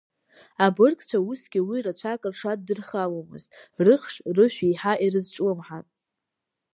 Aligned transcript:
Абыргцәа 0.65 1.17
усгьы 1.29 1.59
уи 1.67 1.79
рацәак 1.85 2.21
рҽаддырхаломызт, 2.31 3.49
рыхш, 3.85 4.13
рышә 4.35 4.59
еиҳа 4.65 4.93
ирызҿлымҳан. 5.05 5.85